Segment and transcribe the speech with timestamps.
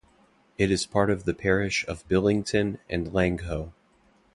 [0.57, 3.71] It is part of the parish of Billington and Langho.